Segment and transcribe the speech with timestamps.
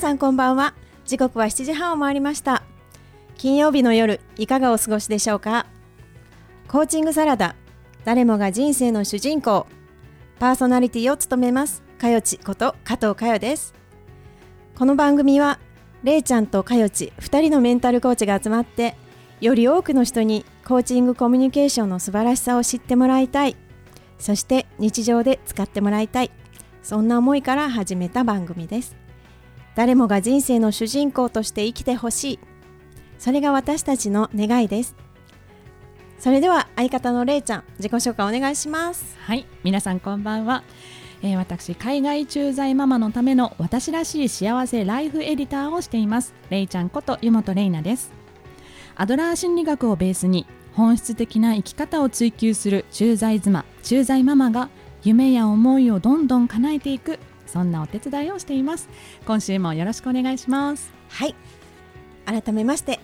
[0.00, 0.72] さんこんばんは。
[1.04, 2.62] 時刻は7時半を回りました。
[3.36, 5.66] 金曜日の夜いかがお過ごしでしょうか？
[6.68, 7.54] コーチングサラダ
[8.06, 9.66] 誰もが人生の主人公
[10.38, 13.74] パーソナリティを務めますかよちこと加藤かよです。
[14.74, 15.60] この番組は
[16.02, 18.96] れいちゃんとかよち2人のメンタルコーチが集まって
[19.42, 23.56] より多くの人にコーチングコミュニケーションの素晴らしさを知ってもらいたい。
[24.18, 26.30] そして日常で使ってもらいたい。
[26.82, 28.96] そんな思いから始めた番組です。
[29.80, 32.38] 誰もが人生の主人公として生きてほしい。
[33.18, 34.94] それが私たちの願いです。
[36.18, 39.16] それでは相方のれいちゃん自己紹介お願いします。
[39.22, 40.64] はい皆さんこんばんは、
[41.22, 46.34] えー、私海外駐在ママのための私らしい幸せライフエディターをしています。
[46.50, 48.12] れいちゃんこと湯本れいなです。
[48.96, 54.68] アドラー心理学をベースに本質的な生き方を追求する駐在妻駐在ママが
[55.04, 57.18] 夢や思いをどんどん叶えていく
[57.50, 58.88] そんなお手伝いをしています。
[59.26, 60.92] 今週もよろしくお願いします。
[61.08, 61.34] はい。
[62.24, 63.00] 改めまして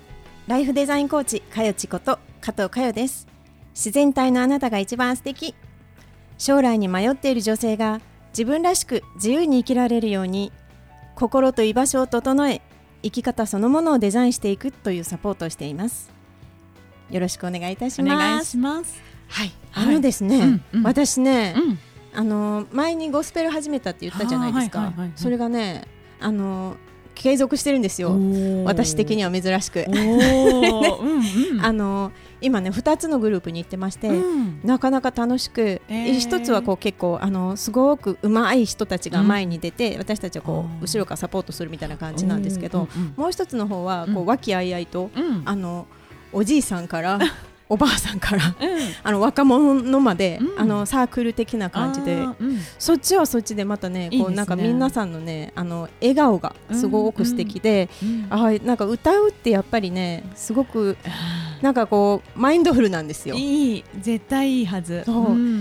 [0.46, 3.26] ライフデザインコーチかよちこと加藤かよです。
[3.74, 5.54] 自然体のあなたが一番素敵。
[6.38, 10.52] 将来に迷っている女性が自分らしく自由に生きられるように
[11.14, 12.60] 心と居場所を整え
[13.02, 16.10] 生き方そのものをデザインしていくというサポートをしています。
[17.10, 18.14] よろしくお願いいたします。
[18.14, 19.02] お願いします。
[19.28, 19.52] はい。
[19.72, 21.78] あのですね、はいうんうん、私ね、うん
[22.16, 25.86] あの前にゴスペル始めたって言ったじゃないですか、それがね
[26.18, 26.76] あの
[27.16, 28.16] 継続してるんですよ。
[28.64, 29.84] 私的には珍しく。
[31.62, 45.10] あの今ね2つのグループに行ってまして、うん、なかなか楽しく、えー、1つはこう結構あのすごくうまい人たちが前に出て、うん、私たちはこう後ろからサポートするみたいな感じなんですけど、もう1つの方はこう和気あいあいと、
[45.46, 45.86] あの
[46.32, 47.18] おじいさんから
[47.68, 48.54] おばあさんから、うん、
[49.02, 57.88] あの若者まで、うん、あのサークル的な感じで、うん、そっちはそっちでまたねこう、ね、なんか皆さんのねあの笑顔がすごく素敵で、
[58.30, 60.96] あなんか歌うってやっぱりねすごく
[61.60, 63.34] なんかこうマインドフルなんですよ。
[63.34, 63.84] いい。
[63.98, 65.04] 絶対いいはず。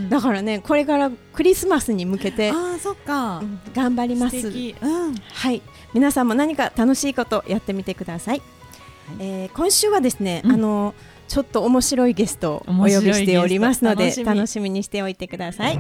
[0.10, 3.42] だからねこれからクリスマスに向けてあそっか、
[3.74, 4.52] 頑張ります。
[4.52, 5.62] はい。
[5.94, 8.40] 皆さんも何か楽しいことやってみてください。
[8.40, 10.94] はい、えー、今週はですね、あの
[11.28, 15.80] ちょっと面白いゲストをお呼びしておりますので楽しみにしておいてください。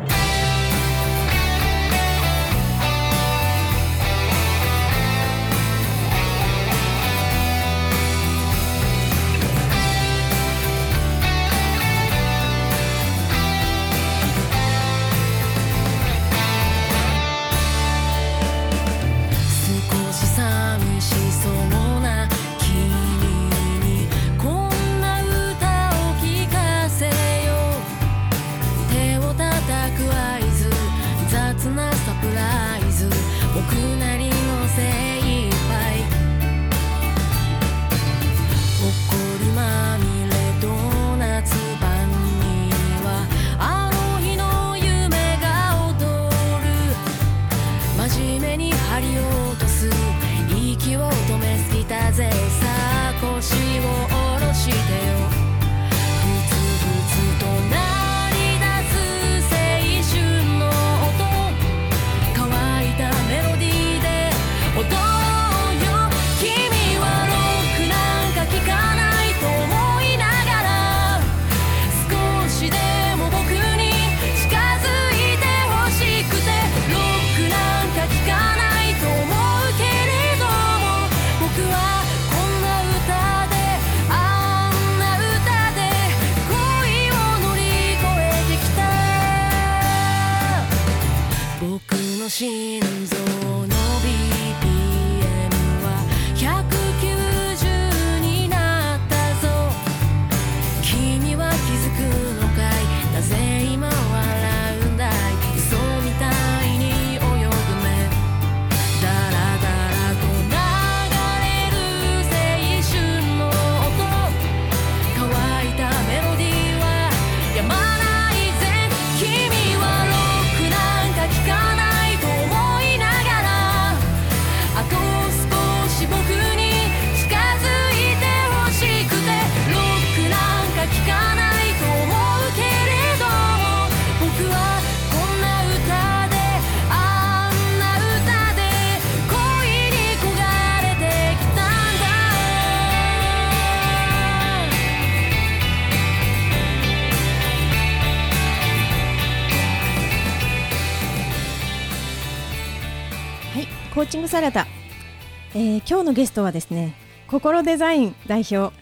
[155.87, 156.95] 今日のゲストはですね
[157.27, 158.75] 心デザイン代表、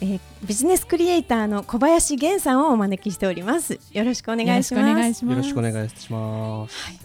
[0.00, 3.78] えー、ビジネスクリエイターの小林源さんをお招きしております。
[3.92, 5.24] よろしくお願いします。
[5.24, 6.98] よろしくお願いします、はい。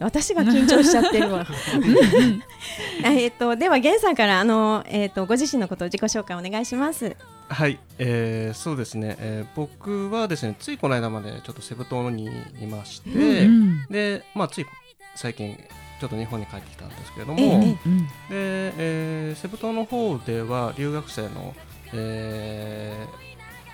[0.00, 1.46] 私が緊張しちゃってるわ。
[3.04, 7.16] えっとでは源さんからあのえっ、ー、とご自身のことを自己紹介お願いします。
[7.48, 12.30] はい、えー、そうですね、えー、僕はですねついこの間までちょっとセブ島に
[12.60, 14.66] いまして、うん、でまあつい
[15.14, 15.58] 最近
[16.00, 17.76] ちょっと日本に帰ってきたんですけれども、えー、で、
[18.30, 21.54] えー、セブ島の方では留学生の、
[21.92, 23.06] え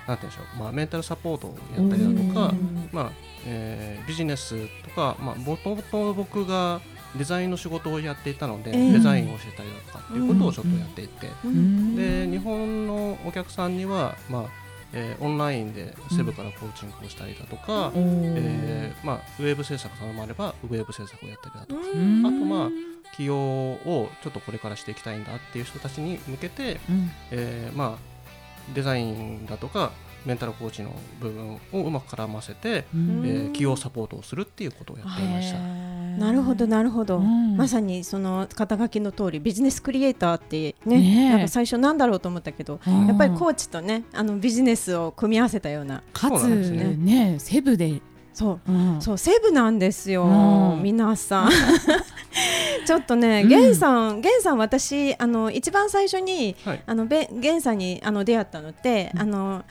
[0.05, 2.53] ー、なんて言うんでしょう、まあ、メンタルサポートをやったりだとか、
[2.91, 3.11] まあ
[3.45, 6.79] えー、ビジネスとかもともと僕が
[7.17, 14.60] デザインの仕事をやっていたので、えー、デザインを教えたりだとかっていうことをちょっとやっていて、うん、で日本のお客さんには、まあ
[14.93, 22.69] えー、オンラインでセブからコーチングをしたりだとか、うん、えー、まあ、ウェブ制作頼まればウェブ制作をやったりだとか、うん、あとまあ
[23.15, 29.91] 起業をちょっとこれからしていきたいんだっていう人たちに向けて、うん、えー、まあ、デザインだとか
[30.25, 35.90] メンタルコーチの部分をうまく絡ませて、えー、企業サポートをするっていうことをやっていました。
[36.21, 46.03] なるほどなるほど、うん、まさにその肩書きの通りビジネスクリエイターってね、ね、なんか最初なんだろうと思ったけど、やっぱりコーチとねあのビジネスを組み合わせたような。
[46.13, 46.95] かつね。
[46.95, 48.01] ねセブで。
[48.33, 51.49] そう、うん、そうセブなんですよ、うん、皆さん。
[52.87, 59.63] ちょっとね、ゲンさん、ゲンさん、私、あの一番最初に、はい、あのべ、ゲンさんに、あの出会ったのって、あの。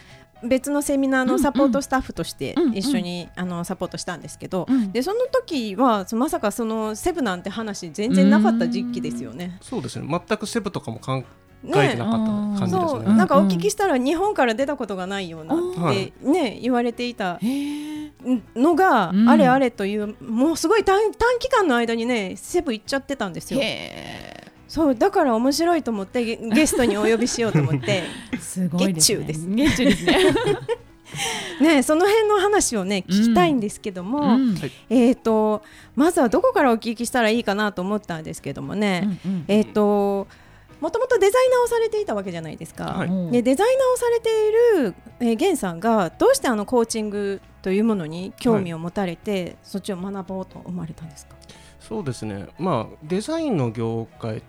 [0.42, 9.58] 別のセミナーのサポートスタッフとして一緒に、あのサポートしたんですけど、でその時はまさかそのセブなんて話全然なかった時期ですよね。
[9.60, 10.06] そうですね。
[10.08, 11.22] 全くセブとかも考
[11.64, 13.16] えてなかった感じですね。
[13.16, 15.58] なんかお聞きしたら日本から出たことがないようなっ
[15.92, 17.38] てね言われていた
[18.56, 23.60] のがあれあれというもうすごい短短期間の間にねセブ行っちゃってたんですよ。
[24.70, 28.04] そうだから面白いと思って ゲストにお呼びしようと思って。
[28.38, 29.24] すごいですね。
[29.24, 29.48] です。
[29.48, 30.14] 月中ですね。
[31.60, 34.56] ね、その辺の話をね聞きたいんですけども、うん、
[34.88, 35.64] えっ、ー、と
[35.96, 40.28] まずはどこからお聞きしたらいいかなと思ったんですけどもね、うんうん、えっ、ー、と
[40.80, 42.84] もともとデザイナーをされていたわけじゃないですか。
[42.84, 44.52] はい、でデザイナーをされてい
[44.82, 51.34] る、えー、ゲンさんがどうしてあのコーチングというものに興味を持たれて、はい、そっちを学ぼうと思われたんですか？
[51.80, 54.42] そうですね、まあ、デザインの業界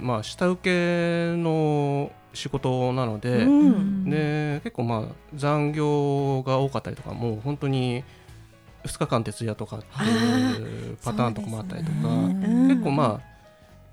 [0.00, 8.04] まあ、下請けの仕事なのでうん、で結構、まあ、残業が多かったりとかもう本当に
[8.84, 13.30] 2日間徹夜とかっていうパターンとかもあったりとか、ね、結構まあ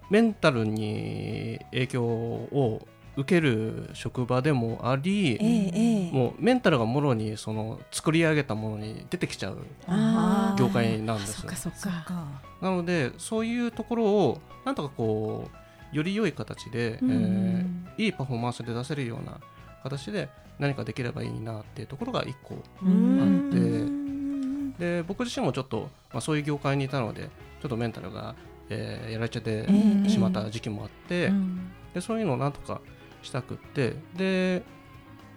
[0.10, 9.58] メンタルに影響を受ける職場でもあり、ええ、もうメンタルがもろにその作り上げたものに出てきちゃう
[10.58, 11.52] 業界なんですよ。
[12.62, 15.50] なのでそういうところをなんとかこ
[15.94, 17.12] うより良い形で、うん、
[17.98, 19.40] えー、いいパフォーマンスで出せるような
[19.82, 20.30] 形で
[20.60, 24.08] 何かできればいいなっていうところが一個あって。
[24.78, 27.30] で僕自身もちょっと、まあ、そういう業界にいたので
[27.62, 28.36] ちょっとメンタルが、
[28.70, 29.66] えー、やられちゃって
[30.08, 31.32] しまった時期もあって、
[31.96, 32.80] でそういうのをなんとか
[33.28, 33.96] したくって。
[34.16, 34.64] で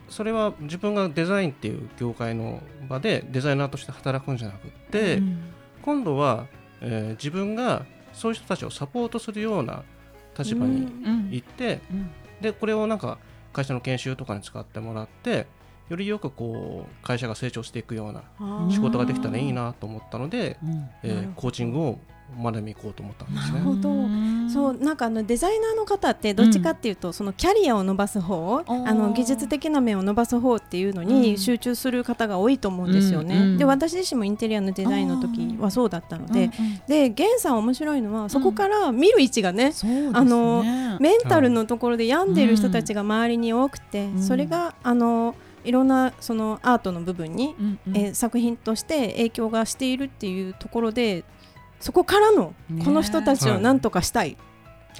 [0.08, 5.38] それは自分がデザインっていう業界の場でデザイナーとして働くんじゃなくって、うん、
[5.82, 6.46] 今度は、
[6.80, 9.84] えー、自分がそういう人たちをサポートするような
[10.36, 11.98] 立場に行って、うん。
[11.98, 13.18] うん、でこれをなんか
[13.52, 15.46] 会社の研修とかに使ってもらって
[15.88, 18.22] よりよくこう会社が成長していくような
[18.70, 20.56] 仕事ができたらいいなと思ったので、
[21.02, 21.98] えー、コーチングを
[22.40, 23.60] 学びに行こうと思ったんですね。
[24.52, 33.36] そうなんかあのデザイナーの方ってどっちかっていうと、うん、そのキャリアを伸ばす方あの技術的な面を伸ばす方っていうのに集中する方が多いと思うんですよね。
[33.36, 36.50] うんうん、で私自身もインテリアのデザインの時はそうだったので、
[36.86, 40.62] で源さん面白いのはそこから見る位置がね、うん、あの
[40.98, 51.24] メンタルのところで病んでいる人たちが周りに多くて、それがあのいろんなそのアートの部分に、うんうん、えー、作品として影響がしているっていうところで
[51.80, 54.36] そこからのこの人たちを何とかしたい。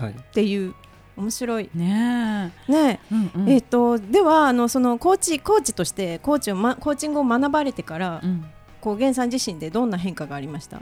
[0.02, 0.75] っていう。
[1.16, 1.68] 面白い。
[1.75, 8.46] ねね、うんうん、えっ、ー、とではあのそのコーチコーチとしてコーチを、ま、コーチングを学ばれてから、うん、
[8.80, 10.80] こう源さん自身でどんな変化がありました？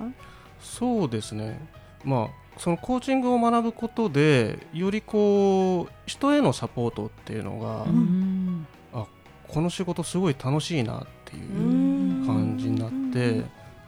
[0.61, 1.59] そうですね。
[2.05, 2.29] まあ
[2.59, 9.07] そのコーチングを学ぶことでよりこう人へのサポートっていうのが、うん、あ
[9.49, 13.45] この仕事すごい楽しいなっていう感じになって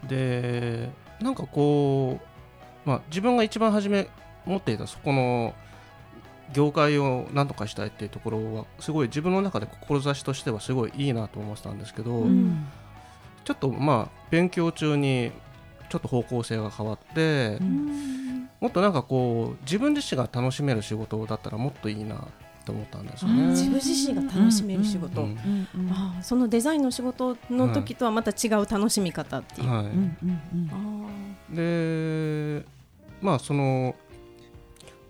[0.09, 0.91] で
[1.21, 2.19] なんかこ
[2.87, 4.09] う、まあ、自分が一番初め
[4.47, 5.55] 持っていたそこの
[6.53, 12.67] 業界を何とかしたいっていうところはすごい自分の中で志としてはすごいいいなと思ってたんですけど、うん、
[13.45, 15.33] ちょっとまあ勉強中に
[15.91, 22.27] ちょっと方向性が変わって、うん、もっとなんかこう自分自身が楽しめる仕事だったらもっといいな
[22.65, 23.49] と思ったんですよね。
[23.49, 25.27] 自分自身が楽しめる仕事、
[25.91, 29.69] あそのデザインの仕事の時とはまた違う楽しみ方っていう。
[29.69, 29.87] はい、
[31.53, 32.65] で
[33.21, 33.95] まあその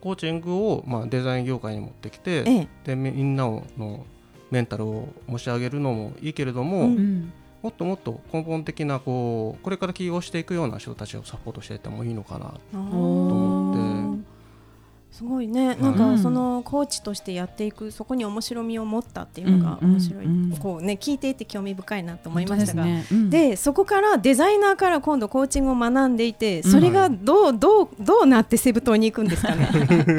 [0.01, 4.07] コーチングをまあデザイン業界に持ってきて、ええ、でみんなの
[4.51, 7.33] メンタルを持ち上げるのもいいけれども、うん、
[7.63, 13.40] もっともっと根本的なこうこれから起業していくような人たちをサポートしていってもいいのかなと思。
[15.21, 20.27] すごいね、なんかそのコーチとしてやっていくそこに面白みを持ったっていうのが面白い、
[20.59, 23.05] こうね聞いていて興味深いなと思いましたが、で、ね。
[23.51, 29.69] うん、そこからデザイナーから今度コーチングを学んでいてそれがどうどうどうなってセブ島に行くんですかね。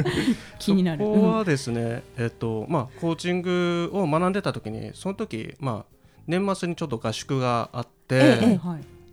[0.60, 1.04] 気になる。
[1.04, 5.96] そこはですね、えっとまあ、コーチングを学んでた時にその時、まあ、
[6.28, 8.60] 年末にちょっと合宿があって、え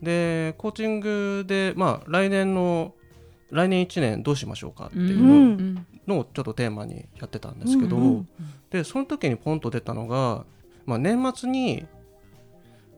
[0.03, 2.93] え、でコーチングで、まあ、来年の
[3.51, 8.25] 来年1年どうしましょうかっていうのをちょっとテーマにやってたんですけど、
[8.69, 10.45] でその時にポンと出たのが、
[10.85, 11.85] まあ、年末に、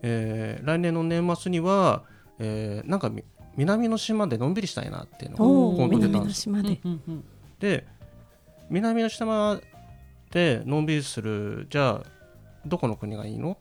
[0.02, 2.04] えー、来年の年末には、
[2.40, 3.12] えー、なんか
[3.56, 6.50] 南の島でのんびりしたいなっていうのがポンと出たんです。
[7.60, 7.86] で
[8.70, 9.60] 南の島
[10.32, 12.10] でのんびりするじゃあ
[12.66, 13.58] どこの国がいいの？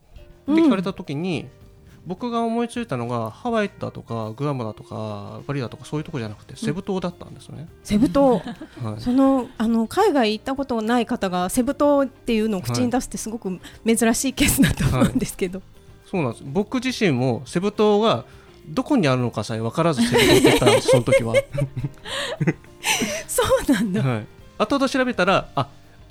[0.51, 1.49] って聞かれた時に、
[2.11, 7.69] 僕が思いついたのがハワイだとかグアムだとかバリだとかそういうとこじゃなくてセブ島だったんですよね。
[7.85, 8.39] セブ島、
[8.83, 16.45] はい、そのあの海外行ったことない方がセブ島っていうのを口に出すってすごく珍しいケースだと思うんですけど、はい、そうなんです。
[16.45, 18.25] 僕自身もセブ島が
[18.67, 21.35] どこにあるのかさえ分からずセブ島って言ったんですその時は。
[23.29, 24.27] そうなんだ、はい、
[24.59, 25.69] 後々調べたらあ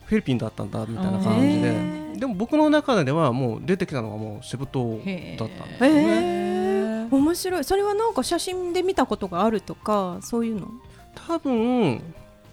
[0.10, 2.20] フィリピンだったんだみたいな感じで。
[2.20, 7.08] でも僕の中ではもう出てきたのがもうセブ島だったんですね。
[7.12, 7.64] 面白い。
[7.64, 10.68] それはなんか写真で見たことがあるとかそういうの？
[11.14, 12.02] 多分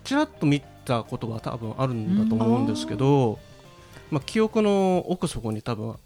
[0.04, 3.38] ちらっと見たことは多分あるんだと思うんですけど、
[4.10, 5.96] まあ、記憶の奥底に多分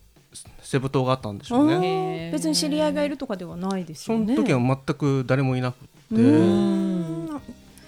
[0.63, 2.31] セブ島があったんでしょうね。
[2.33, 4.37] 別に知り合いがいるとかではないですよね。
[4.37, 5.89] その時は全く誰もいなくて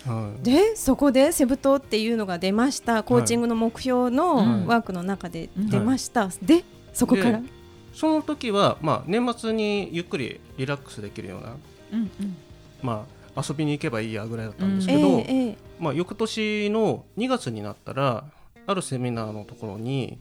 [0.06, 3.02] はい、でそこでセブ島っていうのが出ました。
[3.02, 7.40] コーチングの目標のワークの中で出ました、はい、でそこから？
[7.94, 11.56] その時は、まあ、年末にゆっくりリラックスできるような、
[11.92, 12.36] うんうん、
[12.82, 13.04] ま
[13.36, 18.24] あ、遊びに行けばいいやぐらいだったんですけど、うんえー、まあ、翌年の2月になったら
[18.66, 20.18] あるセミナーのところに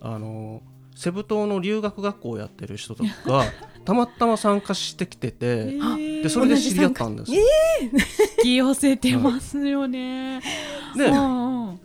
[0.00, 0.62] あの
[1.00, 3.44] セブ島の留学学校をやってる人とかが
[3.86, 7.32] たまたま参加してきてて、えー、でそれで知り合ったんです。
[7.34, 7.98] えー、
[8.40, 10.42] 引き寄せてますよね。
[10.94, 11.10] で、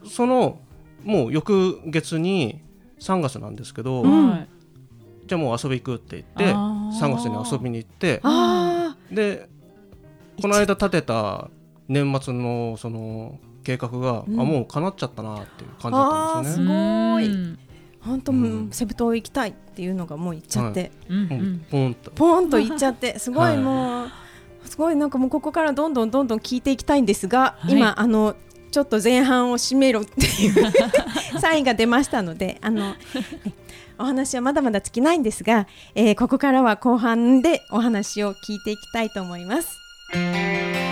[0.09, 0.59] その
[1.05, 2.59] もう翌月に
[2.99, 4.47] 3月なんですけど、うん、
[5.25, 8.21] じゃあもう遊び行くって言って3月に遊びに行って
[9.09, 9.47] で
[10.41, 11.49] この間立てた
[11.87, 17.23] 年末のその計画が、うん、あもう叶っちゃったなっていう感じだったんですよね。
[17.23, 17.65] すごい
[18.05, 22.11] 本当、うん、セブ島行きたいっていうのがもう行っちゃって、はい、ポンと。
[22.11, 22.59] ポンと。
[22.59, 23.17] 行っちゃって。
[23.19, 24.07] すごいもう、は
[24.65, 28.35] い、すごいなんかもうここからどんどんどんどん聞いていきたいんですが、はい、今あの
[28.71, 30.71] ちょっと前半を締めろっていう
[31.39, 32.93] サインが出ましたのであの
[33.97, 40.84] お話はまだまだ尽きないんですが、えー、ここからは後半でお話を聞いていきたいと思います。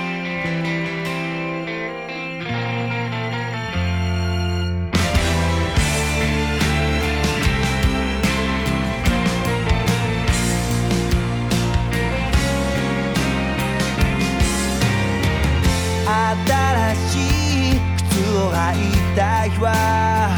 [18.54, 20.30] 靴を履いた日は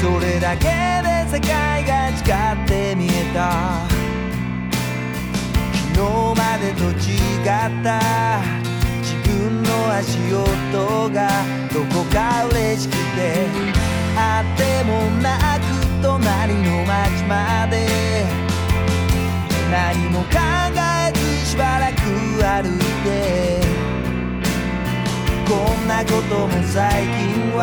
[0.00, 0.66] それだけ
[1.02, 2.12] で世界が違
[2.64, 3.80] って見えた。
[5.88, 6.00] 昨日
[6.36, 7.48] までと違っ
[7.82, 8.00] た。
[9.00, 11.28] 自分の足音が
[11.72, 13.46] どこか嬉しくて。
[14.14, 15.62] あってもなく
[16.02, 17.86] 隣の街まで。
[19.70, 20.28] 何も考
[21.08, 22.02] えずしばらく
[22.44, 23.81] 歩いて。
[25.52, 27.60] こんなことも最近は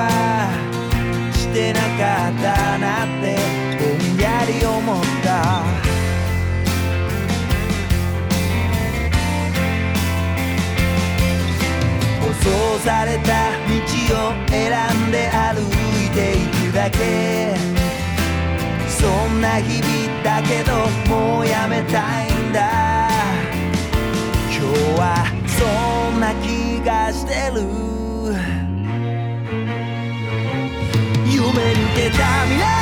[1.34, 3.36] してなかったなって
[3.80, 5.64] ぼんやり思った。
[12.22, 13.74] 舗装された道
[14.28, 14.70] を選
[15.08, 17.56] んで歩いていくだけ。
[18.88, 22.29] そんな日々だけどもうやめたい。
[32.10, 32.79] 抜け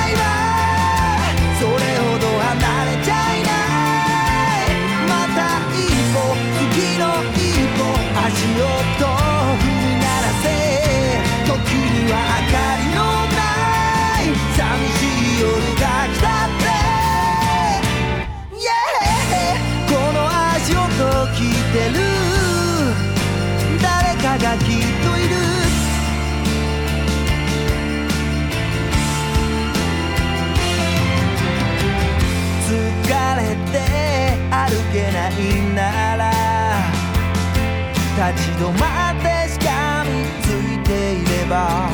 [38.33, 40.09] 立ち止まってしかみ
[40.41, 41.89] ついていれば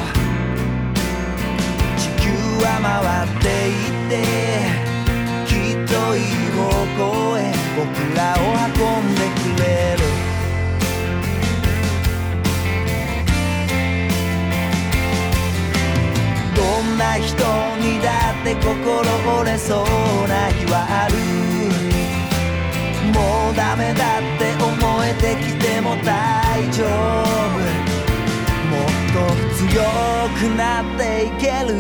[1.96, 2.32] 地球
[2.64, 2.92] は回
[3.28, 4.12] っていって
[5.46, 6.26] きっといい
[6.58, 6.60] 方
[6.98, 7.02] 向
[7.38, 7.40] へ
[7.78, 7.86] 僕
[8.18, 9.64] らを運んでくれ
[9.96, 10.02] る。
[16.56, 17.30] どんな人
[17.78, 18.72] にだって心
[19.40, 21.14] 折れそうな日はある。
[23.14, 24.13] もうダメだ。
[25.36, 26.88] きても大丈夫。
[28.70, 29.20] もっと
[29.56, 29.62] 強
[30.40, 31.74] くなっていける。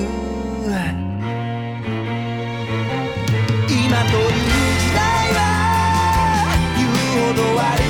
[3.69, 4.31] 今という
[4.79, 5.00] 時代
[5.33, 5.39] は
[6.77, 7.83] 言うほど悪い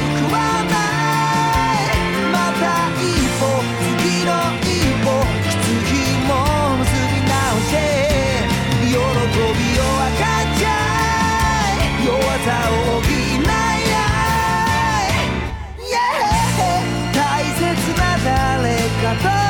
[19.21, 19.42] 誰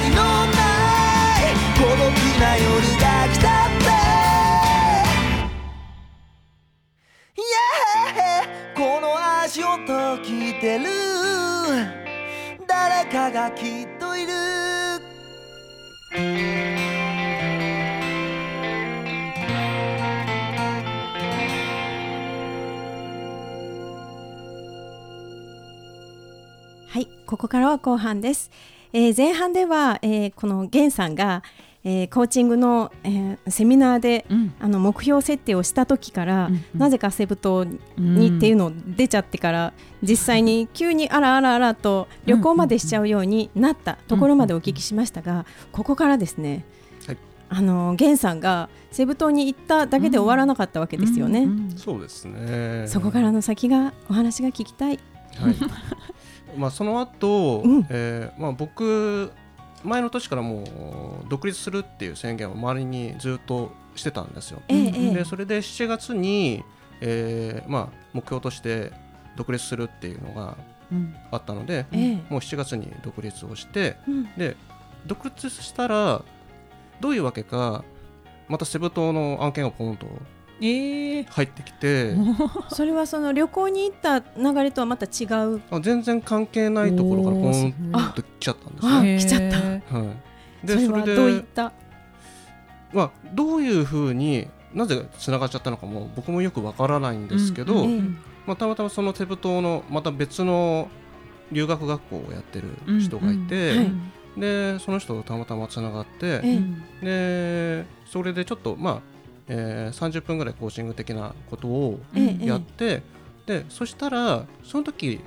[0.00, 0.60] りのな
[1.40, 2.00] い孤独
[2.40, 2.64] な夜
[3.00, 3.84] が来たって。
[7.36, 9.06] Yeah この
[9.42, 9.76] 足音
[10.22, 10.84] 聞いてる。
[12.66, 14.32] 誰かがきっといる。
[26.88, 28.50] はい、ここからは後半です。
[28.92, 31.42] えー前半では、えーこのゲンさんが、
[31.84, 34.54] えーコーチングの、えーセミナーで、うん。
[34.60, 36.62] あの目標設定をした時から、うんうん。
[36.78, 37.64] なぜかセブ島
[37.98, 39.72] にっていうのを出ちゃってから、
[40.02, 46.64] 実際に急にあらあらあらと旅行までしちゃうようになったところまでお聞きしましたが、ここからですね、
[47.06, 47.16] はい。
[47.48, 51.44] あのゲンさんがセブ島に行っただけで終わらなかったわけですよね。
[51.44, 51.76] うんうん。
[51.76, 52.86] そうですね。
[52.88, 54.98] そこからの先がお話が聞きたい。
[55.38, 55.54] はい
[56.56, 57.86] まあその後、うん。
[57.90, 59.32] えーまあ僕
[59.84, 64.60] 前の年からもう独立するっていう宣言を周りにずっとしてたんですよ。
[64.68, 65.14] ええええ。
[65.14, 66.64] でそれで7月に、
[67.00, 68.90] えーまあ、目標として
[69.36, 70.56] 独立するっていうのが
[70.90, 71.14] うん。
[71.30, 72.14] あったので、ええ。
[72.30, 74.24] もう7月に独立をしてうん。
[74.36, 74.56] で
[75.06, 76.22] 独立したら
[77.00, 77.84] どういうわけか
[78.48, 82.14] またセブ島の案件がポンとええ入ってきて。
[82.72, 85.60] それはその旅行に行った流れとはまた違う？
[85.70, 88.92] あ全然関係ないところからポンあと来ちゃったんですよ。
[88.92, 89.58] あはい、来ちゃった。
[89.58, 89.82] へ
[90.64, 91.72] でそれはどういった？
[92.92, 98.00] まあ、どういうふうになぜつながっちゃったのかも僕もよくわからないんですけど、うんええ
[98.46, 100.88] まあ、たまたまそのセブ島のまた別の
[101.52, 103.78] 留学学校をやってる人がいて、うん。
[103.78, 103.92] はい。
[104.40, 106.60] でその人とたまたまつながって、え。
[107.82, 109.15] でそれでちょっと、まあ
[109.48, 112.46] えー30分ぐらいコーチング的なことをええ。
[112.46, 113.02] やって、
[113.46, 115.20] でそしたらその時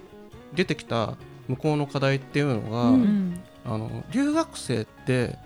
[0.53, 1.15] 出てきた
[1.47, 3.41] 向こうの課題っていうのが、うんうん。
[3.65, 5.37] あの留学生って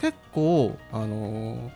[0.00, 1.70] 結構あの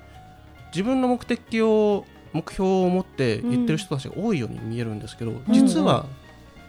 [0.73, 6.07] 自分の目的を目標を持って行ってる人たちが多いように見えるんですけど、実は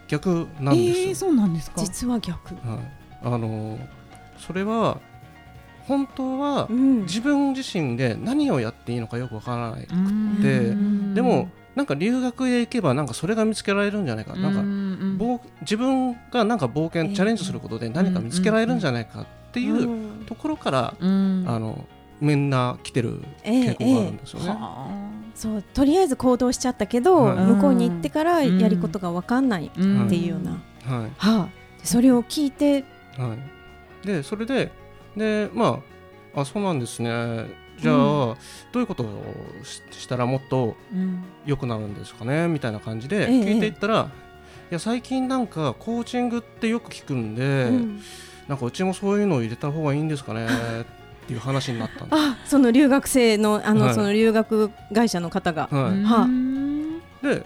[0.07, 1.07] 逆なんですよ。
[1.07, 1.81] ええそうなんですか？
[1.81, 2.55] 実は逆。
[2.55, 2.63] はい、
[3.23, 3.77] あの
[4.37, 5.01] それは
[5.87, 7.01] 本当はうん。
[7.03, 11.13] 自分自身で何をやっていいのかよくわからない、うん。
[11.13, 21.45] でもなんか留学へ行けばなんかそれが見つけられるんじゃないか、なんか自分がなんか冒険、ええチャレンジすることで何か見つけられるんじゃないかっていうところから、うん。
[21.47, 21.85] あの
[22.19, 24.45] みんな来てる傾向があるんですよね。
[24.47, 25.17] ええ。
[25.35, 30.61] そうとりあえず行動しちゃったけど、はい、向こうに行ってからやることが分かんないっていうような、はい。
[30.89, 31.49] はあ、
[31.83, 32.85] それを聞いて、
[33.17, 33.35] は
[34.03, 34.71] い、でそれで
[35.17, 35.81] でま
[36.35, 37.67] ああそうなんですね。
[37.79, 38.35] じゃあ、うん、ど
[38.75, 39.07] ういうことを
[39.91, 40.75] したらもっと
[41.45, 44.13] 良くなるんですかね、みたいな感じで聞いていったら、え
[44.69, 48.01] え、いや最近なんかコーチングってよく聞くんで、うん、
[48.47, 50.47] なんかうちもそういうのを入れた方がいいんですかね？
[50.47, 52.19] っていう話になったんです。
[52.19, 55.67] あその留学生のあの、はい、その留学会社の方が。
[55.71, 56.27] はい、は
[57.21, 57.43] あ、で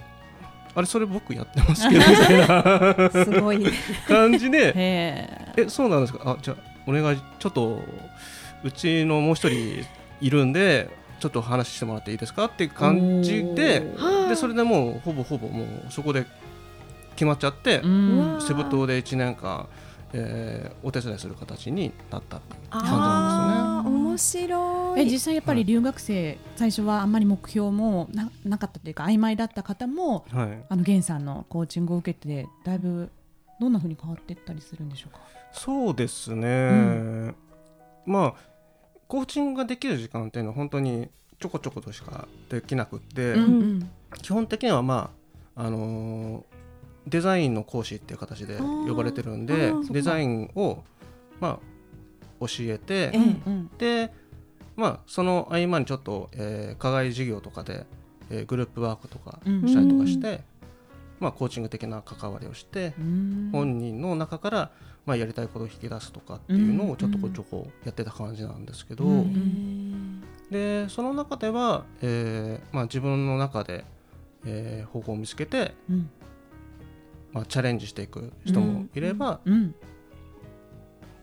[0.73, 3.65] あれそれ僕やってますけどみたいな すごい
[4.07, 6.21] 感じでえそうなんですか？
[6.25, 7.81] あじゃあお願いちょっと
[8.63, 9.85] うちのもう一人
[10.19, 10.89] いるんで
[11.19, 13.81] ちょっと話してもらっていいですかっていう感じで
[14.29, 16.25] でそれでもうほぼほぼもうそこで
[17.15, 17.81] 決まっちゃって
[18.39, 19.67] セブ島で1年間
[20.13, 23.97] えー、お手伝いする形になったっていう感じなんですよね。
[23.97, 25.01] 面白い。
[25.01, 33.09] え実際やっぱり留学生、はい、最初はあんまり目標もななかったというか曖昧だった方も、はい、あの源さんのコーチングを受けてだいぶ
[33.61, 35.19] どんなふうに変わっていったりするんでしょうか？
[35.53, 37.35] そうですね、うん、
[38.05, 38.41] まあ
[39.07, 45.11] コーチングができる時間っていうのは本当にちょこちょことしかできなくって、うんうん、基本的にはま
[45.55, 46.43] ああのー
[47.07, 50.83] デザインの講師っていう形で呼ばれてるんでデザインを
[51.39, 51.59] ま
[52.41, 53.11] あ教えて、
[53.79, 54.13] で
[54.75, 57.87] まあその合間にちょっと、えー、課外授業とかで、
[58.29, 60.43] えー、グループワークとかしたりとかして、
[61.21, 62.93] まあコーチング的な関わりをして、
[63.53, 64.71] 本人の中から
[65.05, 69.05] まあやりたいことを引き出すとかっていうのをちょっとこうちょこやってた感じなんですけど、
[70.49, 73.85] でその中では、えーまあ、自分の中で、
[74.45, 75.73] えー、方法を見つけて、
[77.31, 79.73] まあ、チャレンジしていく人もいれば、うん、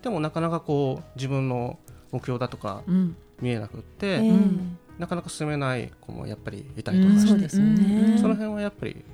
[0.00, 1.78] でもなかなかこう自分の
[2.10, 2.84] 目標だとか
[3.40, 7.58] 見えなくって、うん、なかなか進めない子もやっぱりいたりとかして、そ
[8.28, 9.04] の辺はやっぱり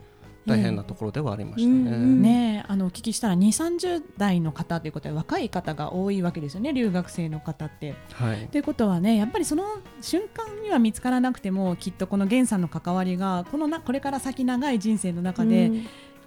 [0.46, 1.96] 大変なところではありましたね。
[1.96, 7.94] ねあのお聞きしたら2、30代の方ということで若い方が多いわけですよね、留学生の方って。
[8.12, 9.64] はい、ということはね、やっぱりその
[10.00, 15.70] 瞬間には見つからなくてもきっとこの源さんの関わりがこのなこれから先長い人生の中で、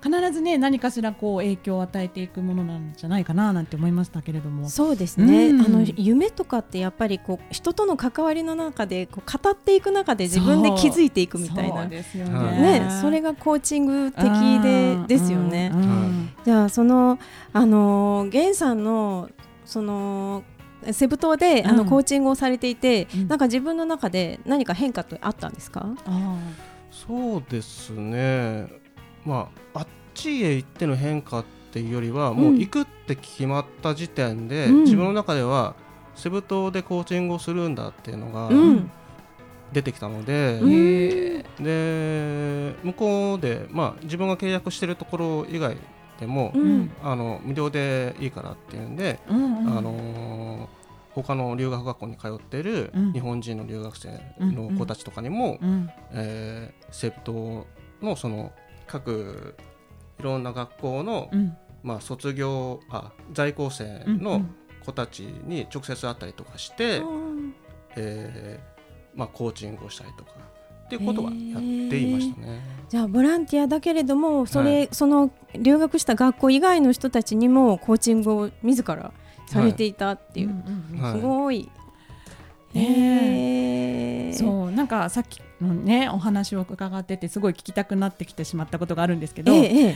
[0.04, 4.70] 必ずね何かしらこう影響を与えていくものなんじゃないかななんて思いましたけれども。
[4.70, 11.86] そうですね、うん、あの夢とかってやっぱりこう人との関わりの中でこう語っていく中で自分で気づいていくみたいな。
[11.88, 14.24] ですよね、ね、それがコーチング的
[14.62, 15.72] でですよね。
[16.46, 17.20] じゃあその
[17.54, 19.30] あの源さんの
[19.66, 20.44] その
[20.92, 25.88] セブ島で、あのコーチングをされていて、うん、なんか自分の中で何か変化ってあったんですか？
[26.92, 28.68] そうですね。
[29.28, 35.76] まあ、あっちへ行っての変化っていうよりは、もう行くって決まった時点で、自分の中では
[36.16, 38.50] セブ島でコーチングをするんだっていうのが
[39.74, 40.60] 出てきたので、
[41.60, 45.78] で向こうで、まあ、自分が契約してるところ以外
[46.20, 46.54] でも、
[47.04, 50.70] あの無料でいいからっていうんで、あの
[51.12, 55.60] 他の留学学校に通っている日本人の留学生の子たちとかにも、
[56.14, 57.68] えー、セブ島
[58.02, 58.52] のその
[58.88, 59.56] 各
[60.20, 64.46] いろんな学校の、うん、まあ、卒業あ在校生の
[64.86, 67.56] 子たちに直接会ったりとかして、うん、
[67.96, 70.32] えー、まあ、コーチングをしたりとか
[70.86, 72.62] っていうことはやっていましたね。
[72.88, 79.12] じゃあボランティアだけれどもそれ、はい、その留学した学校以外の人たちにもコーチングを自ら
[79.48, 81.70] されていたっていう、はい、すごい。
[82.74, 89.96] えー、そうなんかさっきのねお話を伺っててすごい聞きたくなってきてしまったことがあるんですけど、えー、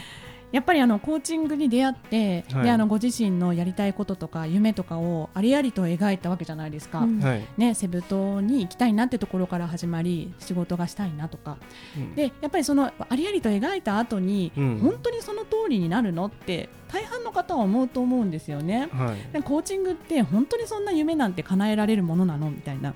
[0.51, 7.19] やっぱりあのコーチングに出会って、はい、であのご自身のやりたいこととか夢とかをありありと描いたわけじゃないですか、うん、
[7.57, 11.57] ね、セブ島に行きたいなってところから始まり仕事がしたいなとか、
[11.95, 22.93] うん、でやっぱりそのありありと描いた後に、うん、本当にその通りになるのって大半の方は思うと思うんですよね、はい、コーチングって本当にそんな夢なんて叶えられるものなのみたいな、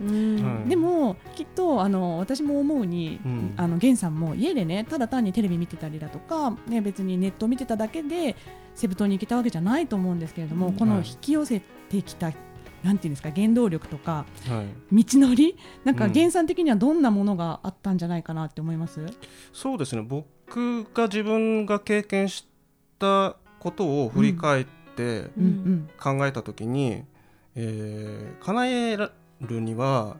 [0.67, 8.35] でもきっとあの私も思うに、うん、あの源さんも家でねただ単にテレビ見てたりだとか、ね、別にネット見てただけで
[8.73, 12.31] セブ島に行けたわけじゃないと思うんですけれども、うん、この引き寄せてきた、
[12.83, 15.57] なんていうんですか原動力とか、はい、道のり？
[15.85, 19.15] なんか原産的にはどんなものがあったんじゃないかなって思います、うん、
[19.53, 20.01] そうですね。
[20.01, 22.47] 僕が自分が経験し
[22.99, 25.23] たことを振り返って
[25.99, 27.07] 考えた時に、うん
[27.55, 29.11] えー、叶える
[29.59, 30.17] には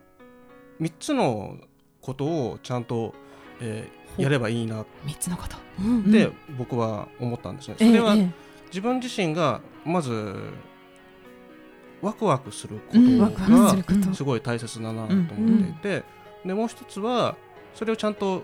[0.80, 1.56] 3つの
[2.00, 3.14] ことをちゃんと、
[3.60, 4.84] えー、やればいいな。
[5.04, 5.56] 3つのこと。
[5.56, 6.28] って
[6.58, 7.76] 僕は思ったんですね。
[7.78, 8.16] それは
[8.66, 10.34] 自分自身がまず
[12.02, 13.00] ワクワクすること
[14.08, 16.02] がすごい大切だなと思っていて、
[16.44, 17.36] でもう一つは
[17.76, 18.42] それをちゃんと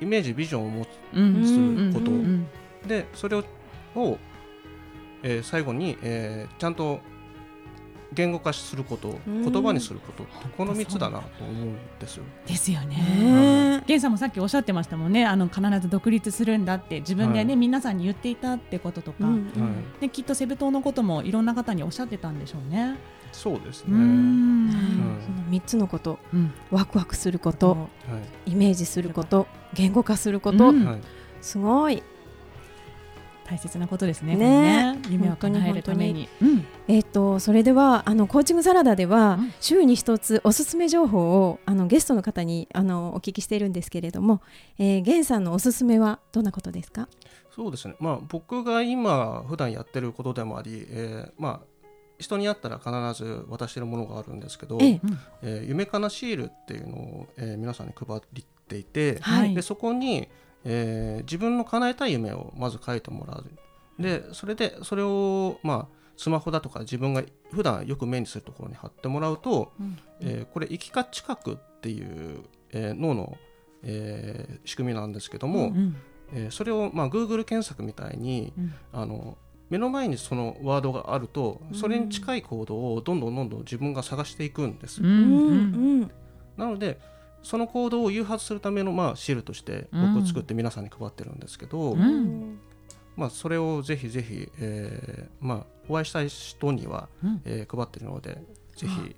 [0.00, 2.12] イメージビジョンを持つこと。
[2.86, 3.44] でそれを
[3.96, 4.18] を、
[5.24, 7.00] えー、最後に、えー、ちゃんと
[8.12, 10.24] 言語化すること言葉にすること。
[10.56, 12.24] この3つだなと思うんですよ。
[12.46, 13.82] ですよね。
[13.86, 15.26] 源さんもさっきおっしゃってましたもんね。
[15.26, 17.00] あの必ず独立するんだって。
[17.00, 22.96] 自分でね、はい、皆さんに言っていたってこととか、うん、できっとセブ島のこともいろんな方におっしゃってたんでしょうね。
[23.32, 23.94] そうですね。
[23.94, 27.76] うん、その3つのこと、うん、ワクワクすること、は
[28.46, 30.72] い、イメージすること、言語化すること、
[31.40, 32.04] すごい
[33.44, 34.36] 大切なことですね。
[34.36, 36.28] ね、ね、夢を叶えるために。
[36.40, 44.40] うん、えっ、ー、とそれではあのコーチングサラダでは、うん、週に一つおすすめ情報をあのゲストの方にあのお聞きしているんですけれども、
[44.78, 47.08] えー、源さんのおすすめはどんなことですか？
[47.54, 47.94] そうですね。
[48.00, 51.74] まあ僕が今普段やってることでもあり、えー、まあ
[52.18, 55.00] 人に会ったら必ず渡しているものがあるんですけど、ええ
[55.42, 58.20] えー、夢かなシールっていうのを、えー、皆さんに配っ
[58.68, 60.28] ていて、はい、でそこに
[60.64, 63.44] えー、自分の叶えたい夢をまず書いてもらう。
[64.02, 73.36] でそれでそれをまあスマホだとか自分が普段よく目にするところに貼ってもらうと、うん、えー、これ生きか知覚っていう、えー、脳の、
[73.82, 75.96] えー、仕組みなんですけども、うん、
[76.32, 79.36] えー、それを、まあ、Google 検索みたいに、うん、あの
[79.70, 85.00] 目の前にそのワードがあるとそれに近い行動をどんどんどんどん自分が探していくんです。
[85.02, 87.00] なので
[87.44, 92.58] その行動を誘発するためのまあシールとして僕作って皆さんに配ってるんですけど、うん、
[93.16, 98.42] まあ、それをぜひぜひ、えーまあ、お会いしたい人には、うん、えー、配ってるので
[98.76, 99.16] ぜひ。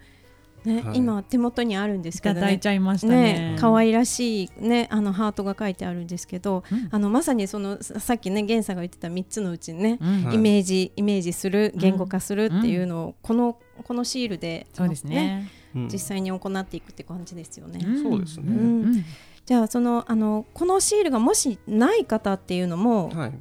[0.64, 3.56] ね、はい、今手元にあるんですけど、ね、いちゃいましたね。
[3.60, 15.48] 可愛、ね、らしいねあのハートが書いてあるんですけど、うん、あのまさにそのさっきね源さんが言ってた3つのうちにね、うん、イメージイメージする言語化するっていうのを、このこのシールで、そうですね
[15.84, 17.80] 実際に行っていくって感じですよね。
[18.02, 19.04] そうですね、
[19.44, 23.32] じゃあそのあのこのシールがもしない方っていうのも、はい、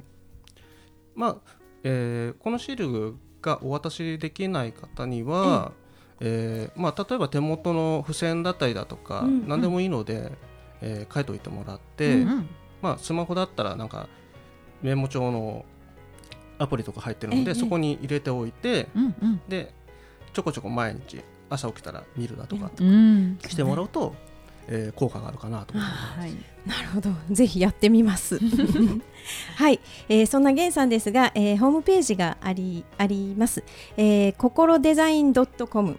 [1.14, 1.36] まあ、
[1.82, 5.72] えー、このシールがお渡しできない方には、
[6.20, 10.32] えーまあ、例えば手元の付箋だったりだとか、うんうん、何でもいいので、
[10.80, 12.48] えー、書いておいてもらって、うんうん、
[12.82, 14.08] まあ、スマホだったらなんか
[14.82, 15.64] メモ帳の
[16.58, 19.74] アプリとか入ってるので、そこに入れておいて、うんうん、で
[20.32, 22.70] ちょこちょこ毎日朝起きたら見るだとか
[23.48, 24.14] してもらうと、
[24.68, 26.18] えー、効果があるかなと思います。
[26.18, 26.32] はい、
[26.66, 28.38] なるほど、ぜひやってみます。
[29.56, 33.62] はい、えー、そんな源さんですが、えー、ホームページがありあります。
[33.96, 35.98] えー、心デザインドットコム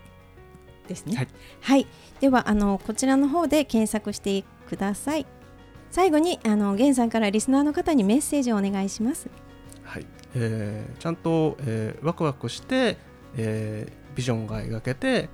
[0.88, 1.16] ですね。
[1.16, 1.28] はい、
[1.62, 1.88] はい、
[2.20, 5.26] ではあのこちらの方で検索してください。
[5.90, 9.30] 最後にあの源さんからリスナーの方にメッセージをお願いします。
[9.84, 10.06] はい、
[10.36, 12.98] えー、ちゃんと、えー、ワクワクして、
[13.38, 15.30] えー、ビジョンが描けて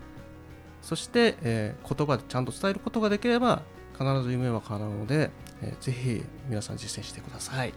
[0.82, 3.64] そして、えー、言葉でちゃんと伝えることができれば
[3.98, 7.74] 必ず夢は叶うので、えー、ぜひ皆さん実践してください。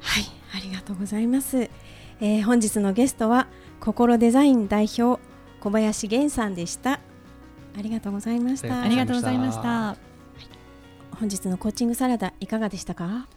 [0.00, 0.24] はい。
[0.54, 3.46] ありがとうございます、えー、本日のゲストは
[3.80, 5.20] 心デザイン代表
[5.60, 6.94] 小林源さんでした。
[6.94, 7.00] あ
[7.80, 8.82] りがとうございました。
[8.82, 9.96] ありがとうございました、は
[10.40, 13.28] い、本日のコーチングサラダいかがでしたか？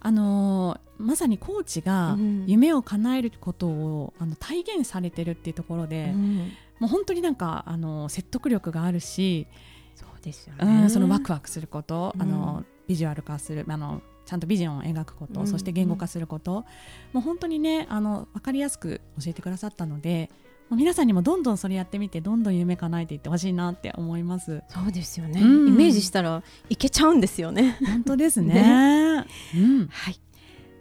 [0.00, 9.46] あのー、まさにコーチが夢を叶えることを、あの体現されてるっていうところで、うん、もう本当になんかあの説得力があるし
[9.94, 16.64] そうですよね、うん、そのワクワクすること、あのビジュアル化するあのちゃんとビジョンを描くこと、そして言語化すること、
[17.12, 20.30] もう本当にねあの分かりやすく教えてくださったので
[20.70, 24.62] 皆さんにもどんどんそれやってみてどんどん夢叶えていってほしいなって思います。
[24.68, 27.78] そうですよね、うん、イメージしたらいけちゃうんですよね。
[27.84, 28.54] 本当ですね。
[28.54, 29.26] ね、
[29.56, 30.20] うん、はい。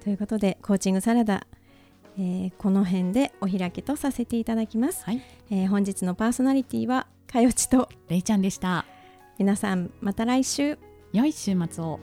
[0.03, 1.47] ということでコーチングサラダ、
[2.17, 7.89] えー、この辺でお開きとさせていただきます、はい、えー、本日のパーソナリティはかよちと。
[8.09, 8.85] れいちゃんでした。
[9.37, 10.77] 皆さんまた来週。
[11.13, 11.99] 良い週末を